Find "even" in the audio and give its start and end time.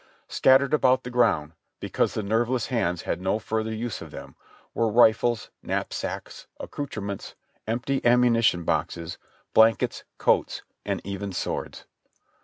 11.03-11.31